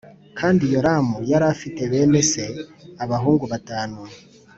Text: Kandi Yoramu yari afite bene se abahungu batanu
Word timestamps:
Kandi 0.39 0.63
Yoramu 0.73 1.17
yari 1.31 1.45
afite 1.53 1.81
bene 1.91 2.19
se 2.31 2.43
abahungu 3.03 3.45
batanu 3.53 3.99